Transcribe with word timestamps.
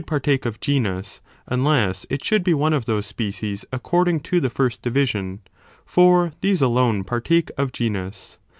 partake 0.07 0.47
of 0.47 0.59
genus, 0.59 1.21
unless 1.45 2.07
it 2.09 2.23
should 2.25 2.43
be 2.43 2.55
one 2.55 2.73
of 2.73 2.85
those 2.85 3.05
species 3.05 3.65
according 3.71 4.19
to 4.19 4.39
the 4.39 4.49
first 4.49 4.81
division, 4.81 5.39
for 5.85 6.31
these 6.41 6.59
alone 6.59 7.03
partake 7.03 7.51
of 7.55 7.71
genus. 7.71 8.39